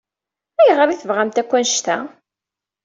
[0.59, 1.97] Ayɣer i tebɣamt akk annect-a?